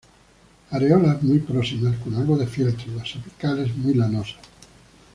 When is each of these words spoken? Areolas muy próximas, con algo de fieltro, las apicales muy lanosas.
Areolas 0.71 1.21
muy 1.21 1.37
próximas, 1.37 1.95
con 1.99 2.15
algo 2.15 2.35
de 2.35 2.47
fieltro, 2.47 2.91
las 2.95 3.15
apicales 3.15 3.77
muy 3.77 3.93
lanosas. 3.93 4.41